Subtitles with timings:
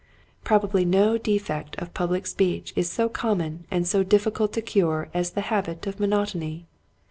[0.43, 5.33] Probably no defect of public speech is so common and so difficult to cure as
[5.33, 6.65] the habit of monotony.